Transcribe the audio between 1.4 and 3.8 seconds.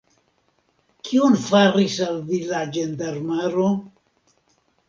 faris al vi la ĝendarmaro?